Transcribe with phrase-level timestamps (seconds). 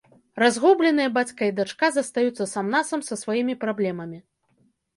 [0.43, 4.17] Разгубленыя бацька і дачка застаюцца сам-насам са сваімі праблемамі.